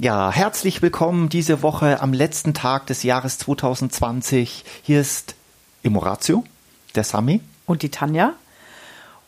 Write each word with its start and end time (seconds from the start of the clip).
Ja, 0.00 0.30
herzlich 0.30 0.80
willkommen 0.80 1.28
diese 1.28 1.60
Woche 1.60 2.00
am 2.00 2.12
letzten 2.12 2.54
Tag 2.54 2.86
des 2.86 3.02
Jahres 3.02 3.36
2020. 3.38 4.64
Hier 4.84 5.00
ist 5.00 5.34
Emoratio, 5.82 6.44
der 6.94 7.02
Sami. 7.02 7.40
Und 7.66 7.82
die 7.82 7.88
Tanja. 7.88 8.34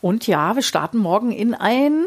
Und 0.01 0.29
ja, 0.29 0.55
wir 0.55 0.63
starten 0.63 0.99
morgen 0.99 1.33
in 1.33 1.55
ein 1.55 2.05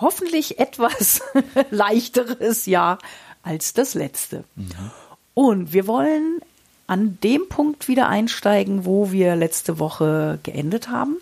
hoffentlich 0.00 0.58
etwas 0.58 1.20
leichteres 1.70 2.64
Jahr 2.64 3.00
als 3.42 3.74
das 3.74 3.92
letzte. 3.92 4.44
Mhm. 4.56 4.90
Und 5.34 5.72
wir 5.74 5.86
wollen 5.86 6.40
an 6.86 7.18
dem 7.22 7.50
Punkt 7.50 7.86
wieder 7.86 8.08
einsteigen, 8.08 8.86
wo 8.86 9.12
wir 9.12 9.36
letzte 9.36 9.78
Woche 9.78 10.38
geendet 10.42 10.88
haben. 10.88 11.18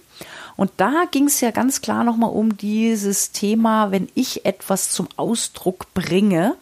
Und 0.57 0.71
da 0.79 1.05
ging 1.11 1.27
es 1.27 1.41
ja 1.41 1.51
ganz 1.51 1.83
klar 1.83 2.03
nochmal 2.03 2.31
um 2.31 2.57
dieses 2.57 3.33
Thema, 3.33 3.91
wenn 3.91 4.09
ich 4.15 4.47
etwas 4.47 4.91
zum 4.91 5.09
Ausdruck 5.17 5.93
bringe, 5.93 6.57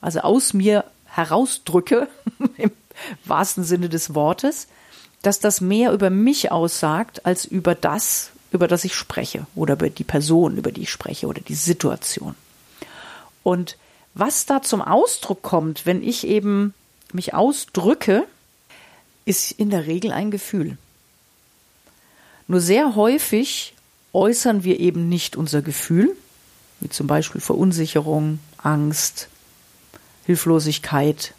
also 0.00 0.20
aus 0.20 0.52
mir 0.52 0.84
herausdrücke, 1.06 2.08
im 2.56 2.70
wahrsten 3.24 3.64
Sinne 3.64 3.88
des 3.88 4.14
Wortes, 4.14 4.68
dass 5.22 5.40
das 5.40 5.60
mehr 5.60 5.92
über 5.92 6.10
mich 6.10 6.52
aussagt 6.52 7.26
als 7.26 7.44
über 7.44 7.74
das, 7.74 8.30
über 8.52 8.68
das 8.68 8.84
ich 8.84 8.94
spreche 8.94 9.46
oder 9.54 9.74
über 9.74 9.90
die 9.90 10.04
Person, 10.04 10.56
über 10.56 10.70
die 10.70 10.82
ich 10.82 10.90
spreche 10.90 11.26
oder 11.26 11.40
die 11.40 11.54
Situation. 11.54 12.34
Und 13.42 13.76
was 14.14 14.46
da 14.46 14.62
zum 14.62 14.82
Ausdruck 14.82 15.42
kommt, 15.42 15.86
wenn 15.86 16.02
ich 16.02 16.26
eben 16.26 16.74
mich 17.12 17.34
ausdrücke, 17.34 18.26
ist 19.24 19.52
in 19.52 19.70
der 19.70 19.86
Regel 19.86 20.12
ein 20.12 20.30
Gefühl. 20.30 20.76
Nur 22.48 22.60
sehr 22.60 22.96
häufig 22.96 23.74
äußern 24.14 24.64
wir 24.64 24.80
eben 24.80 25.08
nicht 25.08 25.36
unser 25.36 25.60
Gefühl, 25.60 26.16
wie 26.80 26.88
zum 26.88 27.06
Beispiel 27.06 27.42
Verunsicherung, 27.42 28.38
Angst, 28.56 29.28
Hilflosigkeit, 30.24 31.34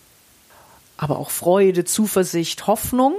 aber 0.98 1.18
auch 1.18 1.32
Freude, 1.32 1.84
Zuversicht, 1.84 2.68
Hoffnung, 2.68 3.16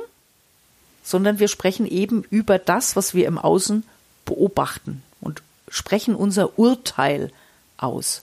sondern 1.02 1.40
wir 1.40 1.48
sprechen 1.48 1.84
eben 1.84 2.22
über 2.30 2.58
das, 2.58 2.94
was 2.94 3.12
wir 3.12 3.26
im 3.26 3.38
Außen 3.38 3.82
beobachten 4.24 5.02
und 5.20 5.42
sprechen 5.68 6.14
unser 6.14 6.58
Urteil 6.60 7.32
aus. 7.76 8.22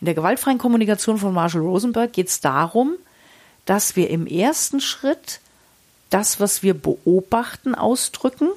In 0.00 0.04
der 0.04 0.14
gewaltfreien 0.14 0.58
Kommunikation 0.58 1.16
von 1.16 1.32
Marshall 1.32 1.62
Rosenberg 1.62 2.12
geht 2.12 2.28
es 2.28 2.40
darum, 2.42 2.96
dass 3.64 3.96
wir 3.96 4.10
im 4.10 4.26
ersten 4.26 4.82
Schritt 4.82 5.40
das, 6.10 6.38
was 6.38 6.62
wir 6.62 6.74
beobachten, 6.74 7.74
ausdrücken 7.74 8.48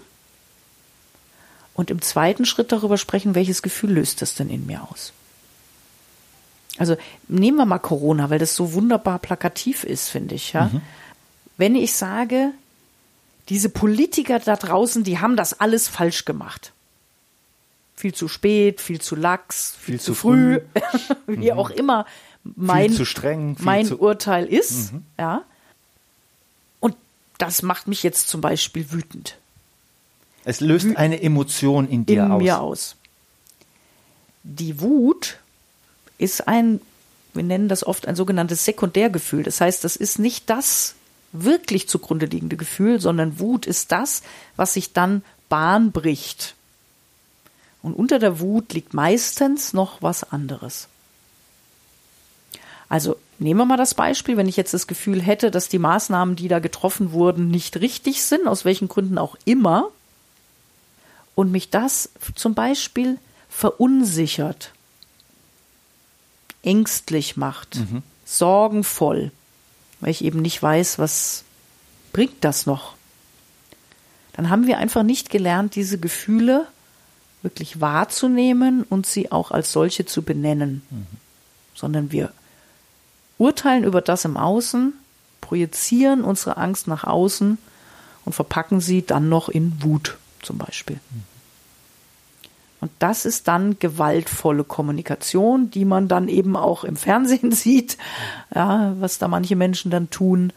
und 1.77 1.91
im 1.91 2.01
zweiten 2.01 2.43
Schritt 2.43 2.71
darüber 2.71 2.97
sprechen, 2.97 3.35
welches 3.35 3.61
Gefühl 3.61 3.91
löst 3.93 4.23
das 4.23 4.33
denn 4.33 4.49
in 4.49 4.65
mir 4.65 4.81
aus. 4.91 5.13
Also 6.79 6.97
nehmen 7.27 7.57
wir 7.57 7.65
mal 7.65 7.77
Corona, 7.77 8.31
weil 8.31 8.39
das 8.39 8.55
so 8.55 8.73
wunderbar 8.73 9.19
plakativ 9.19 9.83
ist, 9.83 10.09
finde 10.09 10.35
ich. 10.35 10.53
Ja? 10.53 10.65
Mhm. 10.65 10.81
Wenn 11.57 11.75
ich 11.75 11.93
sage, 11.93 12.51
diese 13.49 13.69
Politiker 13.69 14.39
da 14.39 14.55
draußen, 14.55 15.03
die 15.03 15.19
haben 15.19 15.37
das 15.37 15.59
alles 15.59 15.87
falsch 15.87 16.25
gemacht. 16.25 16.73
Viel 17.95 18.13
zu 18.13 18.27
spät, 18.27 18.81
viel 18.81 18.99
zu 18.99 19.15
lax, 19.15 19.75
viel, 19.79 19.93
viel 19.93 20.01
zu, 20.01 20.15
früh, 20.15 20.59
früh. 20.59 21.15
wie 21.27 21.51
mhm. 21.51 21.59
auch 21.59 21.69
immer 21.69 22.07
mein, 22.43 22.89
viel 22.89 22.97
zu 22.97 23.05
streng, 23.05 23.55
viel 23.55 23.65
mein 23.65 23.85
zu 23.85 23.99
Urteil 23.99 24.47
ist. 24.47 24.93
Mhm. 24.93 25.03
Ja. 25.19 25.43
Und 26.79 26.95
das 27.37 27.61
macht 27.61 27.87
mich 27.87 28.01
jetzt 28.01 28.29
zum 28.29 28.41
Beispiel 28.41 28.91
wütend. 28.91 29.37
Es 30.47 30.61
löst 30.61 30.95
eine 30.95 31.21
Emotion 31.21 31.89
in 31.89 32.05
dir 32.05 32.23
in 32.23 32.31
aus. 32.31 32.41
mir 32.41 32.61
aus. 32.61 32.95
Die 34.43 34.79
Wut 34.79 35.39
ist 36.17 36.47
ein, 36.47 36.79
wir 37.33 37.43
nennen 37.43 37.67
das 37.67 37.85
oft 37.85 38.07
ein 38.07 38.15
sogenanntes 38.15 38.63
Sekundärgefühl. 38.63 39.43
Das 39.43 39.59
heißt, 39.59 39.83
das 39.83 39.97
ist 39.97 40.19
nicht 40.19 40.49
das 40.49 40.95
wirklich 41.33 41.89
zugrunde 41.89 42.27
liegende 42.27 42.55
Gefühl, 42.55 43.01
sondern 43.01 43.41
Wut 43.41 43.65
ist 43.65 43.91
das, 43.91 44.23
was 44.55 44.73
sich 44.73 44.93
dann 44.93 45.21
Bahn 45.49 45.91
bricht. 45.91 46.55
Und 47.81 47.93
unter 47.93 48.17
der 48.17 48.39
Wut 48.39 48.71
liegt 48.71 48.93
meistens 48.93 49.73
noch 49.73 50.01
was 50.01 50.31
anderes. 50.31 50.87
Also 52.87 53.17
nehmen 53.37 53.59
wir 53.59 53.65
mal 53.65 53.75
das 53.75 53.95
Beispiel, 53.95 54.37
wenn 54.37 54.47
ich 54.47 54.55
jetzt 54.55 54.73
das 54.73 54.87
Gefühl 54.87 55.21
hätte, 55.21 55.51
dass 55.51 55.67
die 55.67 55.77
Maßnahmen, 55.77 56.37
die 56.37 56.47
da 56.47 56.59
getroffen 56.59 57.11
wurden, 57.11 57.49
nicht 57.49 57.81
richtig 57.81 58.23
sind, 58.23 58.47
aus 58.47 58.63
welchen 58.63 58.87
Gründen 58.87 59.17
auch 59.17 59.35
immer, 59.43 59.91
und 61.37 61.51
mich 61.51 61.69
das 61.69 62.09
zum 62.33 62.55
Beispiel 62.55 63.19
verunsichert, 63.47 64.71
ängstlich 66.63 67.37
macht, 67.37 67.75
mhm. 67.75 68.01
sorgenvoll, 68.25 69.31
weil 69.99 70.09
ich 70.09 70.23
eben 70.23 70.41
nicht 70.41 70.61
weiß, 70.63 70.97
was 70.97 71.43
bringt 72.11 72.43
das 72.43 72.65
noch. 72.65 72.95
Dann 74.33 74.49
haben 74.49 74.65
wir 74.65 74.79
einfach 74.79 75.03
nicht 75.03 75.29
gelernt, 75.29 75.75
diese 75.75 75.99
Gefühle 75.99 76.65
wirklich 77.43 77.79
wahrzunehmen 77.79 78.81
und 78.81 79.05
sie 79.05 79.31
auch 79.31 79.51
als 79.51 79.71
solche 79.71 80.07
zu 80.07 80.23
benennen, 80.23 80.81
mhm. 80.89 81.05
sondern 81.75 82.11
wir 82.11 82.33
urteilen 83.37 83.83
über 83.83 84.01
das 84.01 84.25
im 84.25 84.37
Außen, 84.37 84.91
projizieren 85.41 86.23
unsere 86.23 86.57
Angst 86.57 86.87
nach 86.87 87.03
außen 87.03 87.59
und 88.25 88.33
verpacken 88.33 88.81
sie 88.81 89.05
dann 89.05 89.29
noch 89.29 89.49
in 89.49 89.83
Wut 89.83 90.17
zum 90.41 90.57
Beispiel. 90.57 90.99
Und 92.79 92.91
das 92.99 93.25
ist 93.25 93.47
dann 93.47 93.79
gewaltvolle 93.79 94.63
Kommunikation, 94.63 95.71
die 95.71 95.85
man 95.85 96.07
dann 96.07 96.27
eben 96.27 96.55
auch 96.55 96.83
im 96.83 96.95
Fernsehen 96.95 97.51
sieht, 97.53 97.97
ja, 98.53 98.93
was 98.99 99.17
da 99.17 99.27
manche 99.27 99.55
Menschen 99.55 99.91
dann 99.91 100.09
tun, 100.09 100.53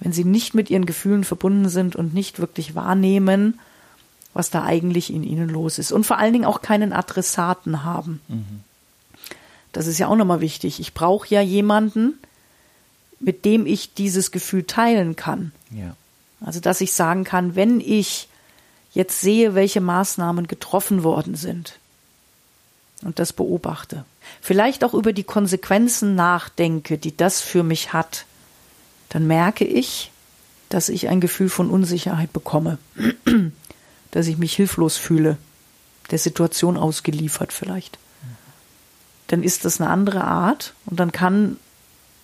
wenn 0.00 0.12
sie 0.12 0.24
nicht 0.24 0.54
mit 0.54 0.70
ihren 0.70 0.86
Gefühlen 0.86 1.24
verbunden 1.24 1.68
sind 1.68 1.96
und 1.96 2.14
nicht 2.14 2.38
wirklich 2.38 2.74
wahrnehmen, 2.74 3.58
was 4.34 4.50
da 4.50 4.64
eigentlich 4.64 5.12
in 5.12 5.22
ihnen 5.22 5.48
los 5.48 5.78
ist. 5.78 5.92
Und 5.92 6.04
vor 6.04 6.18
allen 6.18 6.32
Dingen 6.32 6.44
auch 6.44 6.60
keinen 6.62 6.92
Adressaten 6.92 7.84
haben. 7.84 8.20
Mhm. 8.28 8.60
Das 9.72 9.86
ist 9.86 9.98
ja 9.98 10.08
auch 10.08 10.16
nochmal 10.16 10.40
wichtig. 10.40 10.80
Ich 10.80 10.94
brauche 10.94 11.28
ja 11.28 11.40
jemanden, 11.40 12.18
mit 13.20 13.44
dem 13.44 13.66
ich 13.66 13.94
dieses 13.94 14.30
Gefühl 14.30 14.64
teilen 14.64 15.16
kann. 15.16 15.52
Ja. 15.70 15.96
Also, 16.40 16.60
dass 16.60 16.80
ich 16.80 16.92
sagen 16.92 17.24
kann, 17.24 17.56
wenn 17.56 17.80
ich 17.80 18.28
jetzt 18.94 19.20
sehe, 19.20 19.54
welche 19.54 19.80
Maßnahmen 19.80 20.46
getroffen 20.46 21.02
worden 21.02 21.34
sind 21.34 21.78
und 23.02 23.18
das 23.18 23.32
beobachte. 23.32 24.04
Vielleicht 24.40 24.84
auch 24.84 24.94
über 24.94 25.12
die 25.12 25.24
Konsequenzen 25.24 26.14
nachdenke, 26.14 26.96
die 26.96 27.16
das 27.16 27.40
für 27.40 27.62
mich 27.62 27.92
hat, 27.92 28.24
dann 29.10 29.26
merke 29.26 29.64
ich, 29.64 30.10
dass 30.68 30.88
ich 30.88 31.08
ein 31.08 31.20
Gefühl 31.20 31.48
von 31.48 31.70
Unsicherheit 31.70 32.32
bekomme, 32.32 32.78
dass 34.10 34.26
ich 34.26 34.38
mich 34.38 34.54
hilflos 34.54 34.96
fühle, 34.96 35.36
der 36.10 36.18
Situation 36.18 36.76
ausgeliefert 36.76 37.52
vielleicht. 37.52 37.98
Dann 39.28 39.42
ist 39.42 39.64
das 39.64 39.80
eine 39.80 39.90
andere 39.90 40.24
Art 40.24 40.74
und 40.86 41.00
dann 41.00 41.12
kann 41.12 41.58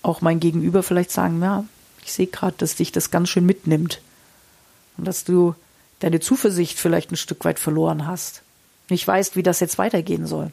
auch 0.03 0.21
mein 0.21 0.41
Gegenüber 0.41 0.83
vielleicht 0.83 1.11
sagen, 1.11 1.43
ja, 1.43 1.65
ich 2.05 2.13
sehe 2.13 2.27
gerade, 2.27 2.57
dass 2.59 2.77
dich 2.77 2.93
das 2.93 3.11
ganz 3.11 3.29
schön 3.29 3.45
mitnimmt 3.45 4.01
und 4.97 5.07
dass 5.07 5.25
du 5.25 5.55
deine 6.01 6.21
Zuversicht 6.21 6.79
vielleicht 6.79 7.13
ein 7.13 7.17
Stück 7.17 7.45
weit 7.45 7.59
verloren 7.59 8.07
hast. 8.07 8.43
Nicht 8.89 9.07
weißt, 9.07 9.37
wie 9.37 9.43
das 9.43 9.61
jetzt 9.61 9.79
weitergehen 9.79 10.27
soll. 10.27 10.51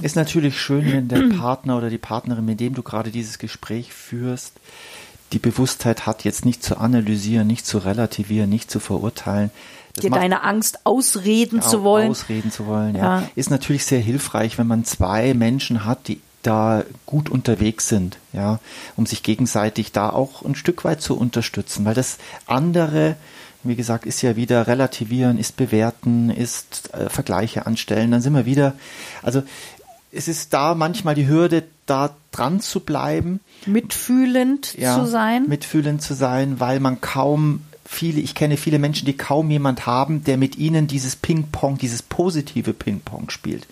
Ist 0.00 0.16
natürlich 0.16 0.60
schön, 0.60 0.90
wenn 0.90 1.08
der 1.08 1.36
Partner 1.36 1.76
oder 1.76 1.90
die 1.90 1.98
Partnerin, 1.98 2.44
mit 2.44 2.60
dem 2.60 2.74
du 2.74 2.82
gerade 2.82 3.10
dieses 3.10 3.38
Gespräch 3.38 3.92
führst, 3.92 4.54
die 5.32 5.38
Bewusstheit 5.38 6.06
hat, 6.06 6.24
jetzt 6.24 6.44
nicht 6.44 6.62
zu 6.62 6.78
analysieren, 6.78 7.46
nicht 7.46 7.66
zu 7.66 7.78
relativieren, 7.78 8.48
nicht 8.48 8.70
zu 8.70 8.80
verurteilen. 8.80 9.50
Das 9.94 10.02
Dir 10.02 10.10
deine 10.10 10.42
Angst 10.42 10.80
ausreden 10.84 11.60
zu 11.60 11.82
wollen. 11.82 12.10
Ausreden 12.10 12.50
zu 12.50 12.66
wollen, 12.66 12.94
ja. 12.94 13.20
ja. 13.20 13.28
Ist 13.34 13.50
natürlich 13.50 13.84
sehr 13.84 14.00
hilfreich, 14.00 14.56
wenn 14.56 14.66
man 14.66 14.84
zwei 14.84 15.34
Menschen 15.34 15.84
hat, 15.84 16.08
die 16.08 16.20
da 16.42 16.84
gut 17.06 17.28
unterwegs 17.28 17.88
sind, 17.88 18.18
ja, 18.32 18.58
um 18.96 19.06
sich 19.06 19.22
gegenseitig 19.22 19.92
da 19.92 20.10
auch 20.10 20.42
ein 20.42 20.54
Stück 20.54 20.84
weit 20.84 21.00
zu 21.00 21.16
unterstützen, 21.16 21.84
weil 21.84 21.94
das 21.94 22.18
andere 22.46 23.16
wie 23.64 23.76
gesagt, 23.76 24.06
ist 24.06 24.22
ja 24.22 24.36
wieder 24.36 24.66
relativieren, 24.66 25.38
ist 25.38 25.56
bewerten, 25.56 26.30
ist 26.30 26.92
äh, 26.94 27.08
Vergleiche 27.08 27.66
anstellen. 27.66 28.10
Dann 28.10 28.20
sind 28.20 28.34
wir 28.34 28.46
wieder, 28.46 28.74
also 29.22 29.42
es 30.12 30.28
ist 30.28 30.52
da 30.52 30.74
manchmal 30.74 31.14
die 31.14 31.28
Hürde, 31.28 31.64
da 31.86 32.14
dran 32.30 32.60
zu 32.60 32.80
bleiben. 32.80 33.40
Mitfühlend 33.66 34.74
ja, 34.78 34.98
zu 34.98 35.06
sein. 35.06 35.48
Mitfühlend 35.48 36.02
zu 36.02 36.14
sein, 36.14 36.60
weil 36.60 36.80
man 36.80 37.00
kaum 37.00 37.62
viele, 37.84 38.20
ich 38.20 38.34
kenne 38.34 38.56
viele 38.56 38.78
Menschen, 38.78 39.06
die 39.06 39.16
kaum 39.16 39.50
jemand 39.50 39.86
haben, 39.86 40.24
der 40.24 40.36
mit 40.36 40.56
ihnen 40.56 40.86
dieses 40.86 41.16
Ping-Pong, 41.16 41.78
dieses 41.78 42.02
positive 42.02 42.72
Ping-Pong 42.72 43.30
spielt. 43.30 43.66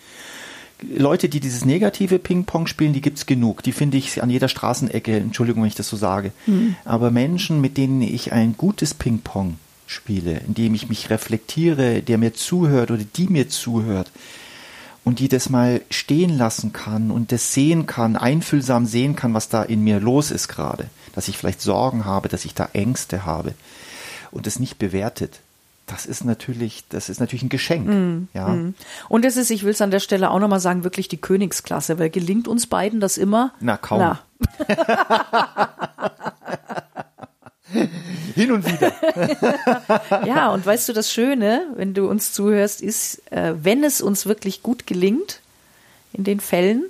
Leute, 0.82 1.28
die 1.28 1.40
dieses 1.40 1.64
negative 1.64 2.18
Ping-Pong 2.18 2.66
spielen, 2.66 2.94
die 2.94 3.02
gibt's 3.02 3.26
genug. 3.26 3.62
Die 3.62 3.72
finde 3.72 3.98
ich 3.98 4.22
an 4.22 4.30
jeder 4.30 4.48
Straßenecke, 4.48 5.16
Entschuldigung, 5.16 5.62
wenn 5.62 5.68
ich 5.68 5.74
das 5.74 5.88
so 5.88 5.96
sage. 5.96 6.32
Mhm. 6.46 6.74
Aber 6.84 7.10
Menschen, 7.10 7.60
mit 7.60 7.76
denen 7.76 8.00
ich 8.00 8.32
ein 8.32 8.56
gutes 8.56 8.94
Ping-Pong 8.94 9.56
spiele, 9.90 10.40
indem 10.46 10.74
ich 10.74 10.88
mich 10.88 11.10
reflektiere, 11.10 12.00
der 12.00 12.16
mir 12.16 12.32
zuhört 12.32 12.90
oder 12.90 13.02
die 13.02 13.26
mir 13.26 13.48
zuhört 13.48 14.10
und 15.04 15.18
die 15.18 15.28
das 15.28 15.50
mal 15.50 15.80
stehen 15.90 16.38
lassen 16.38 16.72
kann 16.72 17.10
und 17.10 17.32
das 17.32 17.52
sehen 17.52 17.86
kann, 17.86 18.16
einfühlsam 18.16 18.86
sehen 18.86 19.16
kann, 19.16 19.34
was 19.34 19.48
da 19.48 19.62
in 19.62 19.82
mir 19.82 19.98
los 19.98 20.30
ist 20.30 20.46
gerade, 20.46 20.86
dass 21.14 21.26
ich 21.26 21.36
vielleicht 21.36 21.60
Sorgen 21.60 22.04
habe, 22.04 22.28
dass 22.28 22.44
ich 22.44 22.54
da 22.54 22.68
Ängste 22.72 23.24
habe 23.24 23.54
und 24.30 24.46
es 24.46 24.60
nicht 24.60 24.78
bewertet. 24.78 25.40
Das 25.86 26.06
ist 26.06 26.24
natürlich, 26.24 26.84
das 26.88 27.08
ist 27.08 27.18
natürlich 27.18 27.42
ein 27.42 27.48
Geschenk. 27.48 27.88
Mm, 27.88 28.28
ja. 28.32 28.48
Mm. 28.48 28.74
Und 29.08 29.24
es 29.24 29.36
ist, 29.36 29.50
ich 29.50 29.64
will 29.64 29.72
es 29.72 29.80
an 29.80 29.90
der 29.90 29.98
Stelle 29.98 30.30
auch 30.30 30.38
nochmal 30.38 30.60
sagen, 30.60 30.84
wirklich 30.84 31.08
die 31.08 31.20
Königsklasse, 31.20 31.98
weil 31.98 32.10
gelingt 32.10 32.46
uns 32.46 32.68
beiden 32.68 33.00
das 33.00 33.18
immer? 33.18 33.54
Na, 33.58 33.76
kaum. 33.76 33.98
Na. 33.98 34.20
Hin 38.40 38.52
und 38.52 38.66
wieder. 38.66 38.92
ja, 40.26 40.50
und 40.50 40.64
weißt 40.64 40.88
du, 40.88 40.92
das 40.92 41.12
Schöne, 41.12 41.66
wenn 41.76 41.94
du 41.94 42.08
uns 42.08 42.32
zuhörst, 42.32 42.80
ist, 42.80 43.22
äh, 43.30 43.54
wenn 43.62 43.84
es 43.84 44.00
uns 44.00 44.26
wirklich 44.26 44.62
gut 44.62 44.86
gelingt, 44.86 45.40
in 46.12 46.24
den 46.24 46.40
Fällen, 46.40 46.84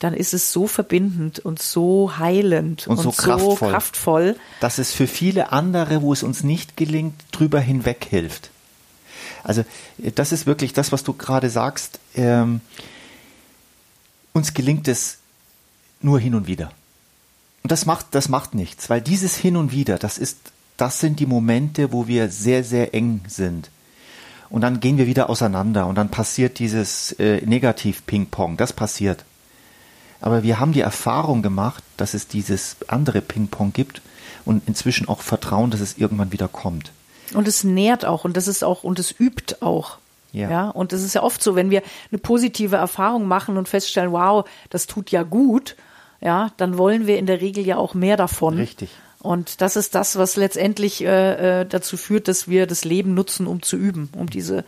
dann 0.00 0.14
ist 0.14 0.34
es 0.34 0.50
so 0.50 0.66
verbindend 0.66 1.38
und 1.38 1.60
so 1.60 2.18
heilend 2.18 2.86
und, 2.88 2.98
und 2.98 3.02
so, 3.04 3.10
kraftvoll, 3.12 3.56
so 3.56 3.66
kraftvoll, 3.66 4.36
dass 4.60 4.78
es 4.78 4.92
für 4.92 5.06
viele 5.06 5.52
andere, 5.52 6.02
wo 6.02 6.12
es 6.12 6.22
uns 6.22 6.42
nicht 6.42 6.76
gelingt, 6.76 7.14
drüber 7.32 7.60
hinweg 7.60 8.06
hilft. 8.08 8.50
Also 9.44 9.64
das 9.98 10.32
ist 10.32 10.46
wirklich 10.46 10.72
das, 10.72 10.90
was 10.90 11.04
du 11.04 11.12
gerade 11.12 11.50
sagst. 11.50 11.98
Ähm, 12.14 12.60
uns 14.32 14.54
gelingt 14.54 14.88
es 14.88 15.18
nur 16.00 16.18
hin 16.18 16.34
und 16.34 16.46
wieder. 16.46 16.72
Und 17.70 17.74
das 17.78 17.86
macht, 17.86 18.06
das 18.16 18.28
macht 18.28 18.56
nichts, 18.56 18.90
weil 18.90 19.00
dieses 19.00 19.36
Hin 19.36 19.56
und 19.56 19.70
Wieder, 19.70 19.96
das 19.96 20.18
ist, 20.18 20.38
das 20.76 20.98
sind 20.98 21.20
die 21.20 21.26
Momente, 21.26 21.92
wo 21.92 22.08
wir 22.08 22.28
sehr, 22.28 22.64
sehr 22.64 22.94
eng 22.94 23.20
sind. 23.28 23.70
Und 24.48 24.62
dann 24.62 24.80
gehen 24.80 24.98
wir 24.98 25.06
wieder 25.06 25.30
auseinander 25.30 25.86
und 25.86 25.94
dann 25.94 26.08
passiert 26.08 26.58
dieses 26.58 27.12
äh, 27.20 27.40
Negativ-Ping-Pong, 27.46 28.56
das 28.56 28.72
passiert. 28.72 29.24
Aber 30.20 30.42
wir 30.42 30.58
haben 30.58 30.72
die 30.72 30.80
Erfahrung 30.80 31.42
gemacht, 31.42 31.84
dass 31.96 32.12
es 32.12 32.26
dieses 32.26 32.74
andere 32.88 33.20
Ping-Pong 33.20 33.72
gibt 33.72 34.02
und 34.44 34.66
inzwischen 34.66 35.06
auch 35.06 35.20
Vertrauen, 35.20 35.70
dass 35.70 35.78
es 35.78 35.96
irgendwann 35.96 36.32
wieder 36.32 36.48
kommt. 36.48 36.90
Und 37.34 37.46
es 37.46 37.62
nährt 37.62 38.04
auch 38.04 38.24
und 38.24 38.36
das 38.36 38.48
ist 38.48 38.64
auch 38.64 38.82
und 38.82 38.98
es 38.98 39.14
übt 39.16 39.58
auch. 39.60 39.98
Ja. 40.32 40.50
ja. 40.50 40.68
Und 40.70 40.92
es 40.92 41.04
ist 41.04 41.14
ja 41.14 41.22
oft 41.22 41.40
so, 41.40 41.54
wenn 41.54 41.70
wir 41.70 41.84
eine 42.10 42.18
positive 42.18 42.74
Erfahrung 42.74 43.28
machen 43.28 43.56
und 43.56 43.68
feststellen, 43.68 44.10
wow, 44.10 44.44
das 44.70 44.88
tut 44.88 45.12
ja 45.12 45.22
gut, 45.22 45.76
ja, 46.20 46.52
dann 46.56 46.78
wollen 46.78 47.06
wir 47.06 47.18
in 47.18 47.26
der 47.26 47.40
Regel 47.40 47.66
ja 47.66 47.76
auch 47.76 47.94
mehr 47.94 48.16
davon. 48.16 48.58
Richtig. 48.58 48.90
Und 49.20 49.60
das 49.60 49.76
ist 49.76 49.94
das, 49.94 50.16
was 50.16 50.36
letztendlich 50.36 51.04
äh, 51.04 51.60
äh 51.60 51.66
dazu 51.66 51.96
führt, 51.96 52.28
dass 52.28 52.48
wir 52.48 52.66
das 52.66 52.84
Leben 52.84 53.14
nutzen, 53.14 53.46
um 53.46 53.62
zu 53.62 53.76
üben, 53.76 54.08
um 54.16 54.28
diese, 54.28 54.64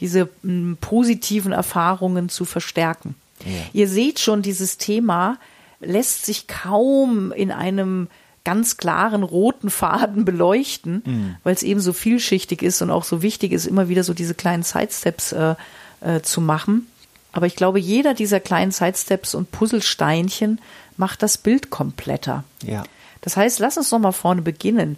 diese 0.00 0.28
m, 0.44 0.78
positiven 0.80 1.52
Erfahrungen 1.52 2.28
zu 2.28 2.44
verstärken. 2.44 3.16
Ja. 3.44 3.52
Ihr 3.72 3.88
seht 3.88 4.20
schon, 4.20 4.42
dieses 4.42 4.78
Thema 4.78 5.38
lässt 5.80 6.26
sich 6.26 6.46
kaum 6.46 7.32
in 7.32 7.52
einem 7.52 8.08
ganz 8.44 8.76
klaren 8.78 9.22
roten 9.22 9.68
Faden 9.68 10.24
beleuchten, 10.24 11.02
mhm. 11.04 11.36
weil 11.42 11.54
es 11.54 11.62
eben 11.62 11.80
so 11.80 11.92
vielschichtig 11.92 12.62
ist 12.62 12.80
und 12.80 12.90
auch 12.90 13.04
so 13.04 13.20
wichtig 13.20 13.52
ist, 13.52 13.66
immer 13.66 13.88
wieder 13.88 14.04
so 14.04 14.14
diese 14.14 14.34
kleinen 14.34 14.62
Sidesteps 14.62 15.32
äh, 15.32 15.54
äh, 16.00 16.22
zu 16.22 16.40
machen. 16.40 16.86
Aber 17.32 17.46
ich 17.46 17.56
glaube, 17.56 17.78
jeder 17.78 18.14
dieser 18.14 18.40
kleinen 18.40 18.70
Sidesteps 18.70 19.34
und 19.34 19.50
Puzzlesteinchen 19.50 20.60
macht 20.98 21.22
das 21.22 21.38
Bild 21.38 21.70
kompletter. 21.70 22.44
Ja. 22.62 22.84
Das 23.22 23.36
heißt, 23.36 23.58
lass 23.58 23.76
uns 23.78 23.90
noch 23.90 23.98
mal 23.98 24.12
vorne 24.12 24.42
beginnen. 24.42 24.96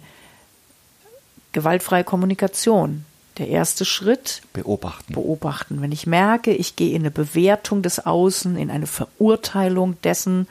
Gewaltfreie 1.53 2.03
Kommunikation. 2.03 3.05
Der 3.37 3.47
erste 3.47 3.85
Schritt. 3.85 4.41
Beobachten. 4.53 5.13
Beobachten. 5.13 5.81
Wenn 5.81 5.91
ich 5.91 6.05
merke, 6.05 6.51
ich 6.51 6.75
gehe 6.75 6.93
in 6.93 7.03
eine 7.03 7.11
Bewertung 7.11 7.81
des 7.81 8.05
Außen, 8.05 8.57
in 8.57 8.69
eine 8.69 8.87
Verurteilung 8.87 9.99
dessen, 10.01 10.47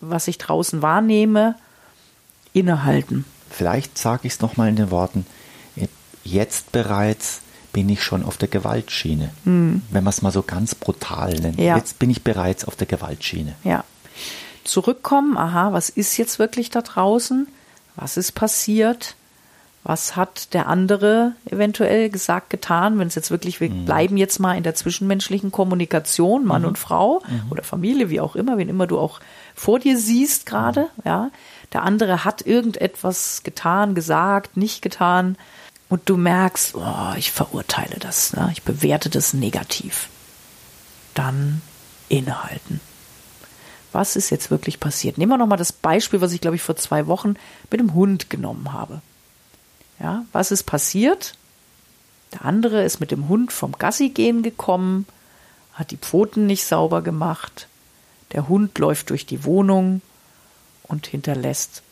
was 0.00 0.28
ich 0.28 0.38
draußen 0.38 0.82
wahrnehme, 0.82 1.56
innehalten. 2.52 3.24
Vielleicht 3.50 3.96
sage 3.96 4.26
ich 4.26 4.34
es 4.34 4.40
nochmal 4.40 4.68
in 4.68 4.76
den 4.76 4.90
Worten. 4.90 5.26
Jetzt 6.24 6.72
bereits 6.72 7.40
bin 7.72 7.88
ich 7.88 8.02
schon 8.02 8.24
auf 8.24 8.36
der 8.36 8.48
Gewaltschiene. 8.48 9.30
Mhm. 9.44 9.82
Wenn 9.90 10.04
man 10.04 10.10
es 10.10 10.22
mal 10.22 10.32
so 10.32 10.42
ganz 10.42 10.74
brutal 10.74 11.34
nennt. 11.34 11.58
Ja. 11.58 11.76
Jetzt 11.76 11.98
bin 11.98 12.10
ich 12.10 12.22
bereits 12.22 12.64
auf 12.64 12.76
der 12.76 12.86
Gewaltschiene. 12.86 13.54
Ja. 13.64 13.84
Zurückkommen, 14.64 15.36
aha, 15.36 15.72
was 15.72 15.90
ist 15.90 16.16
jetzt 16.16 16.38
wirklich 16.38 16.70
da 16.70 16.82
draußen? 16.82 17.46
Was 17.96 18.16
ist 18.16 18.32
passiert? 18.32 19.14
Was 19.82 20.16
hat 20.16 20.54
der 20.54 20.68
andere 20.68 21.32
eventuell 21.44 22.08
gesagt, 22.08 22.48
getan? 22.48 22.98
Wenn 22.98 23.06
es 23.06 23.14
jetzt 23.14 23.30
wirklich, 23.30 23.60
wir 23.60 23.68
mhm. 23.68 23.84
bleiben 23.84 24.16
jetzt 24.16 24.38
mal 24.40 24.56
in 24.56 24.62
der 24.62 24.74
zwischenmenschlichen 24.74 25.52
Kommunikation, 25.52 26.46
Mann 26.46 26.62
mhm. 26.62 26.68
und 26.68 26.78
Frau 26.78 27.22
mhm. 27.28 27.52
oder 27.52 27.62
Familie, 27.62 28.08
wie 28.08 28.20
auch 28.20 28.34
immer, 28.34 28.56
wen 28.56 28.70
immer 28.70 28.86
du 28.86 28.98
auch 28.98 29.20
vor 29.54 29.78
dir 29.78 29.98
siehst 29.98 30.46
gerade, 30.46 30.88
mhm. 30.96 31.02
ja. 31.04 31.30
Der 31.74 31.82
andere 31.82 32.24
hat 32.24 32.46
irgendetwas 32.46 33.42
getan, 33.42 33.94
gesagt, 33.94 34.56
nicht 34.56 34.80
getan 34.80 35.36
und 35.88 36.08
du 36.08 36.16
merkst, 36.16 36.76
oh, 36.76 37.14
ich 37.16 37.32
verurteile 37.32 37.96
das, 37.98 38.32
ne? 38.32 38.48
ich 38.52 38.62
bewerte 38.62 39.10
das 39.10 39.34
negativ, 39.34 40.08
dann 41.14 41.62
innehalten. 42.08 42.80
Was 43.94 44.16
ist 44.16 44.30
jetzt 44.30 44.50
wirklich 44.50 44.80
passiert? 44.80 45.18
Nehmen 45.18 45.30
wir 45.30 45.38
nochmal 45.38 45.56
das 45.56 45.70
Beispiel, 45.70 46.20
was 46.20 46.32
ich, 46.32 46.40
glaube 46.40 46.56
ich, 46.56 46.62
vor 46.62 46.74
zwei 46.74 47.06
Wochen 47.06 47.36
mit 47.70 47.78
dem 47.78 47.94
Hund 47.94 48.28
genommen 48.28 48.72
habe. 48.72 49.00
Ja, 50.00 50.24
was 50.32 50.50
ist 50.50 50.64
passiert? 50.64 51.34
Der 52.32 52.44
andere 52.44 52.82
ist 52.82 52.98
mit 52.98 53.12
dem 53.12 53.28
Hund 53.28 53.52
vom 53.52 53.70
Gassi 53.78 54.08
gehen 54.08 54.42
gekommen, 54.42 55.06
hat 55.74 55.92
die 55.92 55.96
Pfoten 55.96 56.46
nicht 56.46 56.64
sauber 56.66 57.02
gemacht. 57.02 57.68
Der 58.32 58.48
Hund 58.48 58.76
läuft 58.80 59.10
durch 59.10 59.26
die 59.26 59.44
Wohnung 59.44 60.02
und 60.82 61.06
hinterlässt 61.06 61.84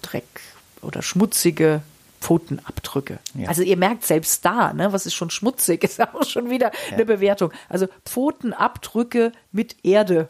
Dreck 0.00 0.40
oder 0.80 1.02
schmutzige 1.02 1.82
Pfotenabdrücke. 2.20 3.18
Ja. 3.34 3.48
Also 3.48 3.62
ihr 3.62 3.76
merkt 3.76 4.04
selbst 4.04 4.44
da, 4.44 4.72
ne, 4.72 4.92
was 4.92 5.06
ist 5.06 5.14
schon 5.14 5.30
schmutzig, 5.30 5.84
ist 5.84 6.00
auch 6.00 6.24
schon 6.24 6.50
wieder 6.50 6.72
ja. 6.90 6.94
eine 6.94 7.04
Bewertung. 7.04 7.52
Also 7.68 7.86
Pfotenabdrücke 8.04 9.32
mit 9.52 9.76
Erde. 9.82 10.28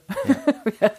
Ja. 0.81 0.91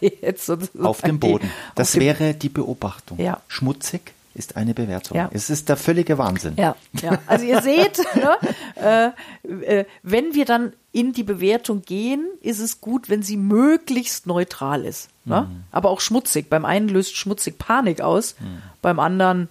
Auf 0.84 1.02
dem 1.02 1.20
Boden. 1.20 1.52
Das 1.76 1.94
dem 1.94 2.02
wäre 2.02 2.34
die 2.34 2.50
Beobachtung. 2.50 3.20
Ja. 3.20 3.42
Schmutzig 3.48 4.14
ist 4.38 4.56
eine 4.56 4.74
Bewertung. 4.74 5.18
Ja. 5.18 5.30
Es 5.34 5.50
ist 5.50 5.68
der 5.68 5.78
völlige 5.78 6.18
Wahnsinn. 6.18 6.54
Ja, 6.58 6.76
ja. 7.02 7.20
also 7.26 7.44
ihr 7.44 7.62
seht, 7.62 7.98
ne, 8.16 9.14
äh, 9.42 9.80
äh, 9.80 9.86
wenn 10.04 10.36
wir 10.36 10.46
dann 10.46 10.74
in 10.92 11.12
die 11.12 11.24
Bewertung 11.24 11.82
gehen, 11.82 12.28
ist 12.42 12.60
es 12.60 12.80
gut, 12.80 13.10
wenn 13.10 13.24
sie 13.24 13.36
möglichst 13.36 14.28
neutral 14.28 14.86
ist. 14.86 15.10
Ne? 15.26 15.48
Mhm. 15.50 15.64
Aber 15.72 15.90
auch 15.90 16.02
schmutzig. 16.02 16.50
Beim 16.50 16.66
einen 16.66 16.88
löst 16.88 17.18
schmutzig 17.18 17.58
Panik 17.58 18.02
aus, 18.02 18.36
mhm. 18.40 18.62
beim 18.82 19.00
anderen 19.00 19.50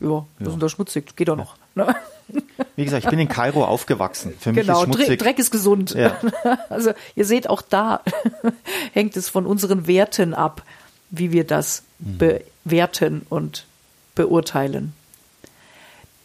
ja, 0.00 0.26
ja. 0.38 0.50
sind 0.50 0.62
da 0.62 0.68
schmutzig, 0.68 1.16
geht 1.16 1.28
doch 1.28 1.36
noch. 1.36 1.56
Ne? 1.74 1.94
Wie 2.76 2.84
gesagt, 2.84 3.04
ich 3.04 3.10
bin 3.10 3.18
in 3.18 3.28
Kairo 3.28 3.64
aufgewachsen. 3.64 4.34
Für 4.38 4.52
mich 4.52 4.66
genau, 4.66 4.82
ist 4.82 4.94
schmutzig. 4.94 5.18
Dreck 5.18 5.38
ist 5.38 5.50
gesund. 5.50 5.94
Ja. 5.94 6.18
Also 6.68 6.92
ihr 7.16 7.24
seht, 7.24 7.48
auch 7.48 7.62
da 7.62 8.02
hängt 8.92 9.16
es 9.16 9.28
von 9.28 9.46
unseren 9.46 9.86
Werten 9.86 10.34
ab, 10.34 10.62
wie 11.10 11.32
wir 11.32 11.44
das 11.44 11.82
mhm. 11.98 12.42
bewerten 12.64 13.26
und 13.28 13.66
beurteilen. 14.14 14.92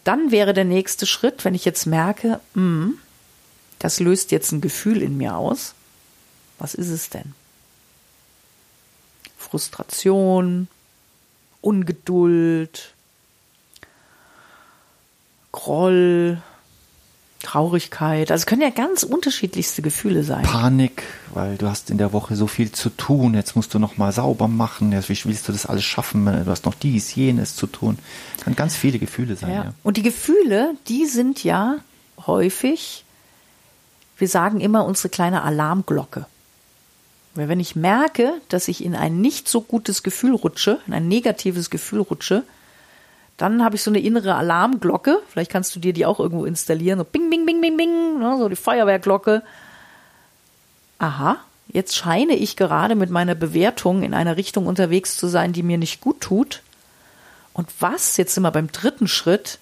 Dann 0.03 0.31
wäre 0.31 0.53
der 0.53 0.65
nächste 0.65 1.05
Schritt, 1.05 1.45
wenn 1.45 1.55
ich 1.55 1.65
jetzt 1.65 1.85
merke, 1.85 2.39
mh, 2.53 2.85
hm, 2.85 2.97
das 3.79 3.99
löst 3.99 4.31
jetzt 4.31 4.51
ein 4.51 4.61
Gefühl 4.61 5.01
in 5.01 5.17
mir 5.17 5.35
aus. 5.35 5.73
Was 6.59 6.73
ist 6.73 6.89
es 6.89 7.09
denn? 7.09 7.33
Frustration, 9.37 10.67
Ungeduld, 11.61 12.92
Groll, 15.53 16.41
Traurigkeit. 17.43 18.31
Also 18.31 18.41
es 18.41 18.45
können 18.45 18.61
ja 18.61 18.69
ganz 18.69 19.03
unterschiedlichste 19.03 19.81
Gefühle 19.81 20.23
sein. 20.23 20.43
Panik, 20.43 21.03
weil 21.33 21.57
du 21.57 21.67
hast 21.67 21.91
in 21.91 21.97
der 21.97 22.11
Woche 22.11 22.35
so 22.35 22.47
viel 22.47 22.71
zu 22.71 22.89
tun. 22.89 23.35
Jetzt 23.35 23.55
musst 23.55 23.73
du 23.73 23.79
noch 23.79 23.97
mal 23.97 24.11
sauber 24.11 24.47
machen. 24.47 24.91
Wie 24.91 25.25
willst 25.25 25.47
du 25.47 25.51
das 25.51 25.65
alles 25.65 25.83
schaffen? 25.83 26.25
Du 26.25 26.47
hast 26.47 26.65
noch 26.65 26.73
dies, 26.73 27.13
jenes 27.13 27.55
zu 27.55 27.67
tun. 27.67 27.99
Kann 28.43 28.55
ganz 28.55 28.75
viele 28.75 28.97
Gefühle 28.97 29.35
sein. 29.35 29.51
Ja. 29.51 29.63
ja. 29.65 29.73
Und 29.83 29.97
die 29.97 30.01
Gefühle, 30.01 30.73
die 30.87 31.05
sind 31.05 31.43
ja 31.43 31.77
häufig, 32.25 33.05
wir 34.17 34.27
sagen 34.27 34.59
immer 34.59 34.85
unsere 34.85 35.09
kleine 35.09 35.43
Alarmglocke. 35.43 36.25
Weil 37.35 37.49
wenn 37.49 37.59
ich 37.59 37.75
merke, 37.75 38.33
dass 38.49 38.67
ich 38.67 38.83
in 38.83 38.95
ein 38.95 39.19
nicht 39.19 39.47
so 39.47 39.61
gutes 39.61 40.03
Gefühl 40.03 40.33
rutsche, 40.35 40.79
in 40.87 40.93
ein 40.93 41.07
negatives 41.07 41.69
Gefühl 41.69 41.99
rutsche, 41.99 42.43
dann 43.37 43.63
habe 43.63 43.75
ich 43.75 43.83
so 43.83 43.89
eine 43.89 43.99
innere 43.99 44.35
Alarmglocke. 44.35 45.21
Vielleicht 45.27 45.51
kannst 45.51 45.75
du 45.75 45.79
dir 45.79 45.93
die 45.93 46.05
auch 46.05 46.19
irgendwo 46.19 46.45
installieren. 46.45 46.99
So 46.99 47.05
bing, 47.05 47.29
bing, 47.29 47.45
bing, 47.45 47.61
bing, 47.61 47.77
bing. 47.77 48.19
Ne, 48.19 48.37
so 48.37 48.47
die 48.47 48.55
Feuerwehrglocke. 48.55 49.43
Aha, 50.99 51.37
jetzt 51.67 51.95
scheine 51.95 52.35
ich 52.35 52.55
gerade 52.55 52.95
mit 52.95 53.09
meiner 53.09 53.35
Bewertung 53.35 54.03
in 54.03 54.13
einer 54.13 54.37
Richtung 54.37 54.67
unterwegs 54.67 55.17
zu 55.17 55.27
sein, 55.27 55.53
die 55.53 55.63
mir 55.63 55.77
nicht 55.77 55.99
gut 56.01 56.21
tut. 56.21 56.61
Und 57.53 57.69
was, 57.79 58.17
jetzt 58.17 58.35
sind 58.35 58.43
wir 58.43 58.51
beim 58.51 58.71
dritten 58.71 59.07
Schritt, 59.07 59.59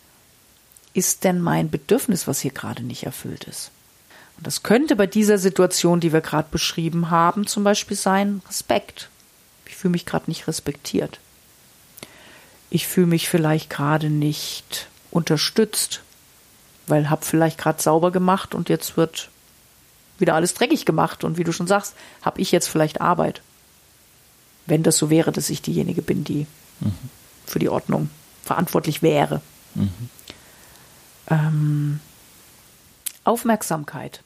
ist 0.93 1.23
denn 1.23 1.41
mein 1.41 1.69
Bedürfnis, 1.69 2.27
was 2.27 2.41
hier 2.41 2.51
gerade 2.51 2.83
nicht 2.83 3.03
erfüllt 3.03 3.45
ist? 3.45 3.71
Und 4.37 4.47
das 4.47 4.63
könnte 4.63 4.95
bei 4.95 5.07
dieser 5.07 5.37
Situation, 5.37 5.99
die 5.99 6.13
wir 6.13 6.21
gerade 6.21 6.47
beschrieben 6.51 7.09
haben, 7.09 7.47
zum 7.47 7.63
Beispiel 7.63 7.97
sein, 7.97 8.41
Respekt. 8.47 9.09
Ich 9.65 9.75
fühle 9.75 9.91
mich 9.91 10.05
gerade 10.05 10.29
nicht 10.29 10.47
respektiert. 10.47 11.19
Ich 12.71 12.87
fühle 12.87 13.07
mich 13.07 13.29
vielleicht 13.29 13.69
gerade 13.69 14.09
nicht 14.09 14.87
unterstützt, 15.11 16.01
weil 16.87 17.09
habe 17.09 17.23
vielleicht 17.23 17.57
gerade 17.57 17.81
sauber 17.81 18.11
gemacht 18.11 18.55
und 18.55 18.69
jetzt 18.69 18.97
wird 18.97 19.29
wieder 20.17 20.35
alles 20.35 20.53
dreckig 20.53 20.85
gemacht 20.85 21.23
und 21.23 21.37
wie 21.37 21.43
du 21.43 21.51
schon 21.51 21.67
sagst, 21.67 21.95
habe 22.21 22.39
ich 22.39 22.51
jetzt 22.51 22.67
vielleicht 22.67 23.01
Arbeit. 23.01 23.41
Wenn 24.65 24.83
das 24.83 24.97
so 24.97 25.09
wäre, 25.09 25.31
dass 25.31 25.49
ich 25.49 25.61
diejenige 25.61 26.01
bin, 26.01 26.23
die 26.23 26.47
mhm. 26.79 26.93
für 27.45 27.59
die 27.59 27.69
Ordnung 27.69 28.09
verantwortlich 28.43 29.01
wäre. 29.01 29.41
Mhm. 29.75 30.09
Ähm, 31.29 31.99
Aufmerksamkeit 33.25 34.23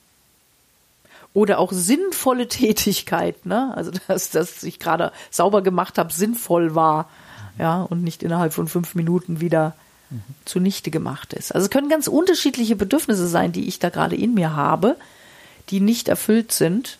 oder 1.33 1.59
auch 1.59 1.71
sinnvolle 1.71 2.47
Tätigkeit, 2.47 3.45
ne? 3.45 3.73
Also 3.75 3.91
dass, 4.07 4.29
dass 4.29 4.61
ich 4.63 4.79
gerade 4.79 5.11
sauber 5.31 5.63
gemacht 5.63 5.97
habe, 5.97 6.13
sinnvoll 6.13 6.75
war, 6.75 7.09
ja, 7.57 7.81
und 7.81 8.03
nicht 8.03 8.23
innerhalb 8.23 8.53
von 8.53 8.67
fünf 8.67 8.95
Minuten 8.95 9.41
wieder 9.41 9.75
mhm. 10.09 10.21
zunichte 10.45 10.91
gemacht 10.91 11.33
ist. 11.33 11.53
Also 11.53 11.65
es 11.65 11.71
können 11.71 11.89
ganz 11.89 12.07
unterschiedliche 12.07 12.75
Bedürfnisse 12.75 13.27
sein, 13.27 13.51
die 13.51 13.67
ich 13.67 13.79
da 13.79 13.89
gerade 13.89 14.15
in 14.15 14.33
mir 14.33 14.55
habe, 14.55 14.97
die 15.69 15.79
nicht 15.79 16.07
erfüllt 16.07 16.51
sind 16.51 16.97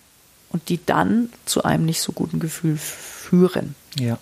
und 0.50 0.70
die 0.70 0.80
dann 0.86 1.30
zu 1.46 1.64
einem 1.64 1.86
nicht 1.86 2.02
so 2.02 2.12
guten 2.12 2.40
Gefühl 2.40 2.78
führen. 2.78 3.76
Ja. 3.98 4.18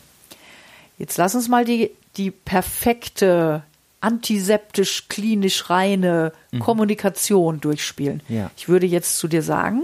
Jetzt 0.98 1.18
lass 1.18 1.36
uns 1.36 1.48
mal 1.48 1.66
die, 1.66 1.92
die 2.18 2.32
perfekte 2.32 3.64
antiseptisch, 4.02 5.08
klinisch 5.08 5.70
reine 5.70 6.34
mhm. 6.52 6.60
Kommunikation 6.60 7.62
durchspielen. 7.62 8.22
Ja. 8.28 8.52
Ich 8.58 8.68
würde 8.68 8.86
jetzt 8.86 9.18
zu 9.18 9.28
dir 9.28 9.42
sagen, 9.42 9.84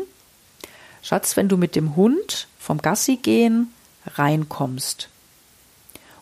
Schatz, 1.01 1.37
wenn 1.37 1.47
du 1.47 1.55
mit 1.55 1.75
dem 1.75 1.95
Hund 1.95 2.47
vom 2.59 2.81
Gassi 2.81 3.15
gehen 3.15 3.69
reinkommst 4.15 5.09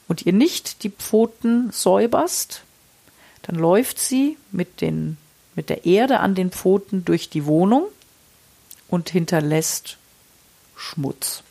und 0.07 0.25
ihr 0.25 0.33
nicht 0.33 0.83
die 0.83 0.89
Pfoten 0.89 1.71
säuberst, 1.71 2.63
dann 3.43 3.55
läuft 3.55 3.99
sie 3.99 4.37
mit, 4.51 4.81
den, 4.81 5.17
mit 5.55 5.69
der 5.69 5.85
Erde 5.85 6.19
an 6.19 6.35
den 6.35 6.51
Pfoten 6.51 7.05
durch 7.05 7.29
die 7.29 7.45
Wohnung 7.45 7.87
und 8.89 9.09
hinterlässt 9.09 9.97
Schmutz. 10.75 11.43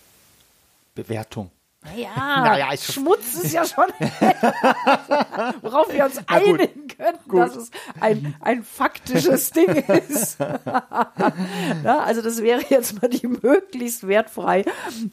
Bewertung. 0.95 1.51
Naja, 1.83 2.11
naja 2.17 2.77
Schmutz 2.77 3.35
ist 3.35 3.53
ja 3.53 3.65
schon, 3.65 3.85
worauf 5.63 5.93
wir 5.93 6.05
uns 6.05 6.19
einigen 6.27 6.89
können, 6.89 7.19
gut. 7.29 7.41
dass 7.41 7.57
es 7.57 7.71
ein, 8.01 8.35
ein 8.41 8.65
faktisches 8.65 9.51
Ding 9.53 9.69
ist. 9.69 10.39
Na, 10.39 12.01
also 12.05 12.23
das 12.23 12.43
wäre 12.43 12.63
jetzt 12.69 13.01
mal 13.01 13.09
die 13.09 13.27
möglichst 13.27 14.07
wertfrei 14.09 14.65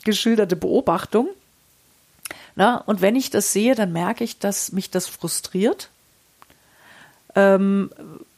geschilderte 0.04 0.56
Beobachtung. 0.56 1.30
Na, 2.56 2.78
und 2.78 3.02
wenn 3.02 3.16
ich 3.16 3.30
das 3.30 3.52
sehe, 3.52 3.76
dann 3.76 3.92
merke 3.92 4.24
ich, 4.24 4.38
dass 4.38 4.72
mich 4.72 4.92
das 4.92 5.08
frustriert, 5.08 5.90
ähm, 7.36 7.90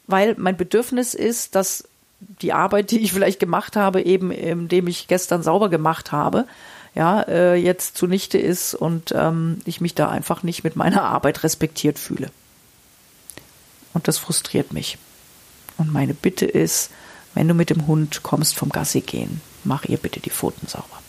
weil 0.08 0.36
mein 0.38 0.56
Bedürfnis 0.56 1.14
ist, 1.14 1.56
dass 1.56 1.88
die 2.42 2.54
Arbeit, 2.54 2.92
die 2.92 3.00
ich 3.00 3.12
vielleicht 3.12 3.40
gemacht 3.40 3.76
habe, 3.76 4.02
eben 4.02 4.32
indem 4.32 4.88
ich 4.88 5.08
gestern 5.08 5.44
sauber 5.44 5.70
gemacht 5.70 6.12
habe, 6.12 6.46
ja, 6.94 7.22
äh, 7.24 7.56
jetzt 7.56 7.98
zunichte 7.98 8.38
ist 8.38 8.74
und 8.74 9.14
ähm, 9.16 9.60
ich 9.66 9.82
mich 9.82 9.96
da 9.96 10.10
einfach 10.10 10.44
nicht 10.44 10.64
mit 10.64 10.78
meiner 10.78 11.04
Arbeit 11.04 11.44
respektiert 11.44 12.00
fühle. 12.00 12.32
Und 13.94 14.08
das 14.08 14.18
frustriert 14.18 14.72
mich. 14.72 14.98
Und 15.78 15.92
meine 15.92 16.14
Bitte 16.14 16.46
ist, 16.46 16.90
wenn 17.34 17.50
du 17.50 17.54
mit 17.54 17.70
dem 17.70 17.86
Hund 17.86 18.24
kommst 18.24 18.56
vom 18.56 18.70
Gassi 18.70 19.02
gehen, 19.02 19.42
mach 19.66 19.84
ihr 19.86 19.98
bitte 19.98 20.22
die 20.22 20.30
Pfoten 20.30 20.68
sauber. 20.68 21.02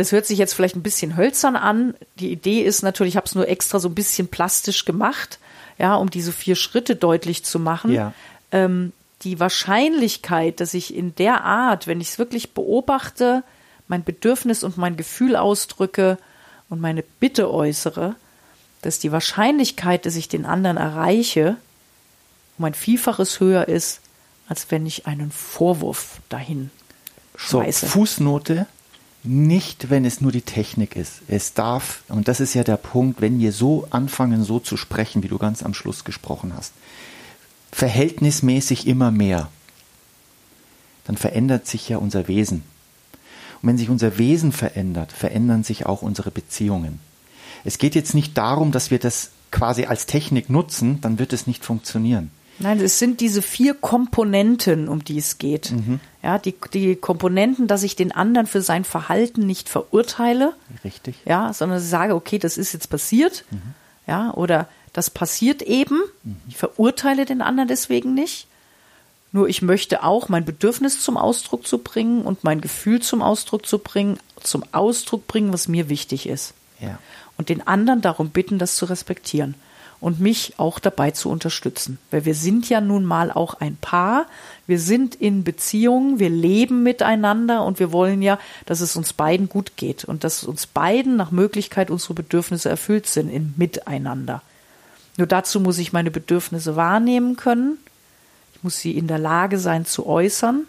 Das 0.00 0.12
hört 0.12 0.24
sich 0.24 0.38
jetzt 0.38 0.54
vielleicht 0.54 0.76
ein 0.76 0.82
bisschen 0.82 1.18
hölzern 1.18 1.56
an. 1.56 1.92
Die 2.18 2.32
Idee 2.32 2.62
ist 2.62 2.82
natürlich, 2.82 3.12
ich 3.12 3.16
habe 3.18 3.26
es 3.26 3.34
nur 3.34 3.46
extra 3.46 3.78
so 3.78 3.90
ein 3.90 3.94
bisschen 3.94 4.28
plastisch 4.28 4.86
gemacht, 4.86 5.38
ja, 5.76 5.94
um 5.94 6.08
diese 6.08 6.32
vier 6.32 6.56
Schritte 6.56 6.96
deutlich 6.96 7.44
zu 7.44 7.58
machen. 7.58 7.92
Ja. 7.92 8.14
Ähm, 8.50 8.94
die 9.24 9.38
Wahrscheinlichkeit, 9.38 10.60
dass 10.60 10.72
ich 10.72 10.94
in 10.94 11.14
der 11.16 11.44
Art, 11.44 11.86
wenn 11.86 12.00
ich 12.00 12.08
es 12.08 12.18
wirklich 12.18 12.54
beobachte, 12.54 13.42
mein 13.88 14.02
Bedürfnis 14.02 14.64
und 14.64 14.78
mein 14.78 14.96
Gefühl 14.96 15.36
ausdrücke 15.36 16.16
und 16.70 16.80
meine 16.80 17.02
Bitte 17.02 17.52
äußere, 17.52 18.14
dass 18.80 19.00
die 19.00 19.12
Wahrscheinlichkeit, 19.12 20.06
dass 20.06 20.16
ich 20.16 20.30
den 20.30 20.46
anderen 20.46 20.78
erreiche, 20.78 21.56
um 22.56 22.64
ein 22.64 22.72
Vielfaches 22.72 23.38
höher 23.38 23.68
ist, 23.68 24.00
als 24.48 24.70
wenn 24.70 24.86
ich 24.86 25.06
einen 25.06 25.30
Vorwurf 25.30 26.20
dahin 26.30 26.70
schmeiße. 27.36 27.84
So, 27.84 27.92
Fußnote, 27.92 28.66
nicht, 29.22 29.90
wenn 29.90 30.04
es 30.04 30.20
nur 30.20 30.32
die 30.32 30.42
Technik 30.42 30.96
ist. 30.96 31.22
Es 31.28 31.52
darf, 31.52 32.02
und 32.08 32.28
das 32.28 32.40
ist 32.40 32.54
ja 32.54 32.64
der 32.64 32.76
Punkt, 32.76 33.20
wenn 33.20 33.38
wir 33.38 33.52
so 33.52 33.86
anfangen, 33.90 34.44
so 34.44 34.58
zu 34.58 34.76
sprechen, 34.76 35.22
wie 35.22 35.28
du 35.28 35.38
ganz 35.38 35.62
am 35.62 35.74
Schluss 35.74 36.04
gesprochen 36.04 36.52
hast, 36.56 36.72
verhältnismäßig 37.72 38.86
immer 38.86 39.10
mehr, 39.10 39.48
dann 41.04 41.16
verändert 41.16 41.66
sich 41.66 41.88
ja 41.88 41.98
unser 41.98 42.28
Wesen. 42.28 42.62
Und 43.60 43.68
wenn 43.68 43.78
sich 43.78 43.90
unser 43.90 44.16
Wesen 44.16 44.52
verändert, 44.52 45.12
verändern 45.12 45.64
sich 45.64 45.86
auch 45.86 46.02
unsere 46.02 46.30
Beziehungen. 46.30 46.98
Es 47.64 47.78
geht 47.78 47.94
jetzt 47.94 48.14
nicht 48.14 48.38
darum, 48.38 48.72
dass 48.72 48.90
wir 48.90 48.98
das 48.98 49.30
quasi 49.50 49.84
als 49.84 50.06
Technik 50.06 50.48
nutzen, 50.48 51.00
dann 51.00 51.18
wird 51.18 51.32
es 51.32 51.46
nicht 51.46 51.64
funktionieren. 51.64 52.30
Nein, 52.60 52.80
es 52.80 52.98
sind 52.98 53.20
diese 53.20 53.40
vier 53.40 53.74
Komponenten, 53.74 54.88
um 54.88 55.02
die 55.02 55.18
es 55.18 55.38
geht. 55.38 55.72
Mhm. 55.72 55.98
Ja, 56.22 56.38
die, 56.38 56.54
die 56.72 56.94
Komponenten, 56.94 57.66
dass 57.66 57.82
ich 57.82 57.96
den 57.96 58.12
anderen 58.12 58.46
für 58.46 58.60
sein 58.60 58.84
Verhalten 58.84 59.46
nicht 59.46 59.68
verurteile. 59.68 60.52
Richtig. 60.84 61.16
Ja, 61.24 61.52
sondern 61.54 61.80
sage, 61.80 62.14
okay, 62.14 62.38
das 62.38 62.58
ist 62.58 62.72
jetzt 62.74 62.88
passiert. 62.88 63.44
Mhm. 63.50 63.62
Ja, 64.06 64.34
oder 64.34 64.68
das 64.92 65.08
passiert 65.08 65.62
eben. 65.62 66.00
Ich 66.48 66.58
verurteile 66.58 67.24
den 67.24 67.40
anderen 67.40 67.68
deswegen 67.68 68.12
nicht. 68.12 68.46
Nur 69.32 69.48
ich 69.48 69.62
möchte 69.62 70.02
auch 70.02 70.28
mein 70.28 70.44
Bedürfnis 70.44 71.00
zum 71.00 71.16
Ausdruck 71.16 71.66
zu 71.66 71.78
bringen 71.78 72.22
und 72.22 72.44
mein 72.44 72.60
Gefühl 72.60 73.00
zum 73.00 73.22
Ausdruck 73.22 73.64
zu 73.64 73.78
bringen, 73.78 74.18
zum 74.42 74.64
Ausdruck 74.72 75.26
bringen, 75.28 75.52
was 75.52 75.68
mir 75.68 75.88
wichtig 75.88 76.28
ist. 76.28 76.52
Ja. 76.80 76.98
Und 77.38 77.48
den 77.48 77.66
anderen 77.66 78.02
darum 78.02 78.30
bitten, 78.30 78.58
das 78.58 78.74
zu 78.74 78.84
respektieren 78.86 79.54
und 80.00 80.18
mich 80.18 80.54
auch 80.56 80.78
dabei 80.78 81.10
zu 81.10 81.28
unterstützen. 81.28 81.98
Weil 82.10 82.24
wir 82.24 82.34
sind 82.34 82.68
ja 82.68 82.80
nun 82.80 83.04
mal 83.04 83.30
auch 83.30 83.54
ein 83.54 83.76
Paar. 83.76 84.26
Wir 84.66 84.80
sind 84.80 85.14
in 85.14 85.44
Beziehungen, 85.44 86.18
wir 86.18 86.30
leben 86.30 86.82
miteinander 86.82 87.64
und 87.64 87.78
wir 87.78 87.92
wollen 87.92 88.22
ja, 88.22 88.38
dass 88.64 88.80
es 88.80 88.96
uns 88.96 89.12
beiden 89.12 89.48
gut 89.48 89.72
geht 89.76 90.04
und 90.04 90.24
dass 90.24 90.44
uns 90.44 90.66
beiden 90.66 91.16
nach 91.16 91.30
Möglichkeit 91.30 91.90
unsere 91.90 92.14
Bedürfnisse 92.14 92.70
erfüllt 92.70 93.06
sind 93.06 93.28
im 93.28 93.52
Miteinander. 93.56 94.42
Nur 95.18 95.26
dazu 95.26 95.60
muss 95.60 95.76
ich 95.78 95.92
meine 95.92 96.10
Bedürfnisse 96.10 96.76
wahrnehmen 96.76 97.36
können. 97.36 97.78
Ich 98.54 98.64
muss 98.64 98.78
sie 98.78 98.96
in 98.96 99.06
der 99.06 99.18
Lage 99.18 99.58
sein 99.58 99.84
zu 99.84 100.06
äußern. 100.06 100.66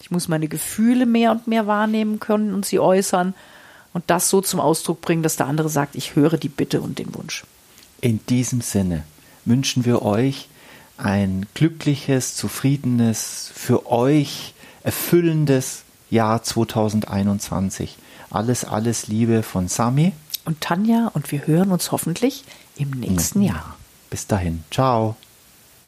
Ich 0.00 0.10
muss 0.10 0.26
meine 0.26 0.48
Gefühle 0.48 1.06
mehr 1.06 1.30
und 1.30 1.46
mehr 1.46 1.68
wahrnehmen 1.68 2.18
können 2.18 2.54
und 2.54 2.66
sie 2.66 2.80
äußern 2.80 3.34
und 3.92 4.04
das 4.08 4.28
so 4.28 4.40
zum 4.40 4.58
Ausdruck 4.58 5.00
bringen, 5.00 5.22
dass 5.22 5.36
der 5.36 5.46
andere 5.46 5.68
sagt, 5.68 5.94
ich 5.94 6.16
höre 6.16 6.38
die 6.38 6.48
Bitte 6.48 6.80
und 6.80 6.98
den 6.98 7.14
Wunsch. 7.14 7.44
In 8.06 8.24
diesem 8.26 8.60
Sinne 8.60 9.02
wünschen 9.46 9.84
wir 9.84 10.02
euch 10.02 10.48
ein 10.96 11.44
glückliches, 11.54 12.36
zufriedenes, 12.36 13.50
für 13.52 13.90
euch 13.90 14.54
erfüllendes 14.84 15.82
Jahr 16.08 16.40
2021. 16.40 17.98
Alles, 18.30 18.64
alles 18.64 19.08
Liebe 19.08 19.42
von 19.42 19.66
Sami 19.66 20.12
und 20.44 20.60
Tanja 20.60 21.10
und 21.14 21.32
wir 21.32 21.48
hören 21.48 21.72
uns 21.72 21.90
hoffentlich 21.90 22.44
im 22.76 22.90
nächsten 22.90 23.42
Jahr. 23.42 23.74
Bis 24.08 24.28
dahin. 24.28 24.62
Ciao. 24.70 25.16